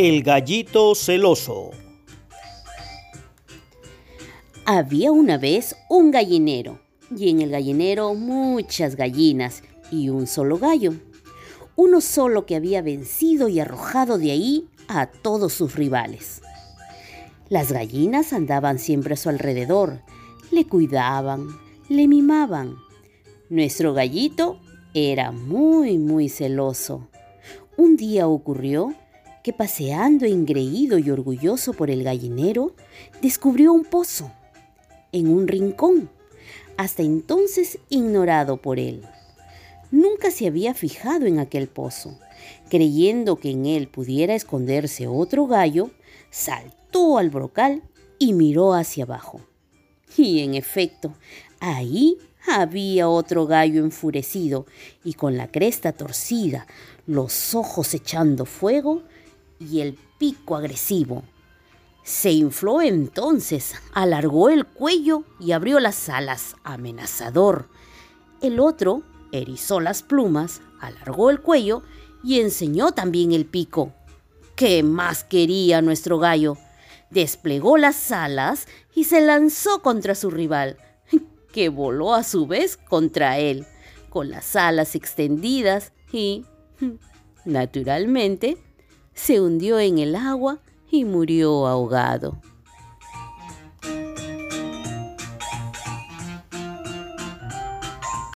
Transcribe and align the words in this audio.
El 0.00 0.22
gallito 0.22 0.94
celoso. 0.94 1.70
Había 4.64 5.10
una 5.10 5.38
vez 5.38 5.74
un 5.88 6.12
gallinero, 6.12 6.78
y 7.10 7.30
en 7.30 7.40
el 7.40 7.50
gallinero 7.50 8.14
muchas 8.14 8.94
gallinas 8.94 9.64
y 9.90 10.10
un 10.10 10.28
solo 10.28 10.58
gallo. 10.58 10.92
Uno 11.74 12.00
solo 12.00 12.46
que 12.46 12.54
había 12.54 12.80
vencido 12.80 13.48
y 13.48 13.58
arrojado 13.58 14.18
de 14.18 14.30
ahí 14.30 14.68
a 14.86 15.06
todos 15.06 15.54
sus 15.54 15.74
rivales. 15.74 16.42
Las 17.48 17.72
gallinas 17.72 18.32
andaban 18.32 18.78
siempre 18.78 19.14
a 19.14 19.16
su 19.16 19.30
alrededor, 19.30 20.02
le 20.52 20.64
cuidaban, 20.64 21.48
le 21.88 22.06
mimaban. 22.06 22.76
Nuestro 23.48 23.94
gallito 23.94 24.60
era 24.98 25.30
muy, 25.30 25.98
muy 25.98 26.28
celoso. 26.28 27.08
Un 27.76 27.96
día 27.96 28.26
ocurrió 28.26 28.94
que 29.42 29.52
paseando 29.52 30.26
engreído 30.26 30.98
y 30.98 31.10
orgulloso 31.10 31.72
por 31.72 31.90
el 31.90 32.02
gallinero, 32.02 32.74
descubrió 33.22 33.72
un 33.72 33.84
pozo 33.84 34.32
en 35.12 35.28
un 35.28 35.48
rincón, 35.48 36.10
hasta 36.76 37.02
entonces 37.02 37.78
ignorado 37.88 38.58
por 38.58 38.78
él. 38.78 39.02
Nunca 39.90 40.30
se 40.30 40.46
había 40.46 40.74
fijado 40.74 41.26
en 41.26 41.38
aquel 41.38 41.68
pozo. 41.68 42.18
Creyendo 42.68 43.36
que 43.36 43.50
en 43.50 43.64
él 43.66 43.88
pudiera 43.88 44.34
esconderse 44.34 45.06
otro 45.06 45.46
gallo, 45.46 45.90
saltó 46.30 47.16
al 47.18 47.30
brocal 47.30 47.82
y 48.18 48.32
miró 48.34 48.74
hacia 48.74 49.04
abajo. 49.04 49.40
Y 50.18 50.40
en 50.40 50.54
efecto, 50.54 51.14
ahí 51.60 52.18
había 52.48 53.08
otro 53.08 53.46
gallo 53.46 53.84
enfurecido 53.84 54.66
y 55.04 55.14
con 55.14 55.36
la 55.36 55.46
cresta 55.46 55.92
torcida, 55.92 56.66
los 57.06 57.54
ojos 57.54 57.94
echando 57.94 58.44
fuego 58.44 59.04
y 59.60 59.80
el 59.80 59.96
pico 60.18 60.56
agresivo. 60.56 61.22
Se 62.02 62.32
infló 62.32 62.82
entonces, 62.82 63.76
alargó 63.92 64.48
el 64.48 64.66
cuello 64.66 65.22
y 65.38 65.52
abrió 65.52 65.78
las 65.78 66.08
alas, 66.08 66.56
amenazador. 66.64 67.68
El 68.42 68.58
otro 68.58 69.04
erizó 69.30 69.78
las 69.78 70.02
plumas, 70.02 70.62
alargó 70.80 71.30
el 71.30 71.40
cuello 71.40 71.84
y 72.24 72.40
enseñó 72.40 72.90
también 72.90 73.30
el 73.30 73.46
pico. 73.46 73.92
¿Qué 74.56 74.82
más 74.82 75.22
quería 75.22 75.80
nuestro 75.80 76.18
gallo? 76.18 76.58
Desplegó 77.10 77.78
las 77.78 78.12
alas 78.12 78.66
y 78.94 79.04
se 79.04 79.20
lanzó 79.20 79.82
contra 79.82 80.14
su 80.14 80.30
rival, 80.30 80.76
que 81.52 81.68
voló 81.68 82.14
a 82.14 82.22
su 82.22 82.46
vez 82.46 82.76
contra 82.76 83.38
él, 83.38 83.66
con 84.10 84.30
las 84.30 84.56
alas 84.56 84.94
extendidas 84.94 85.92
y, 86.12 86.44
naturalmente, 87.44 88.58
se 89.14 89.40
hundió 89.40 89.78
en 89.78 89.98
el 89.98 90.14
agua 90.14 90.60
y 90.90 91.04
murió 91.04 91.66
ahogado. 91.66 92.40